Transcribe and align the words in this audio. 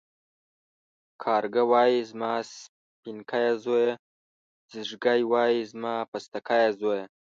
کارگه 1.23 1.63
وايي 1.71 1.99
زما 2.11 2.33
سپينکيه 2.53 3.51
زويه، 3.63 3.91
ځېږگى 4.71 5.19
وايي 5.31 5.61
زما 5.71 5.93
پستکيه 6.11 6.69
زويه. 6.79 7.03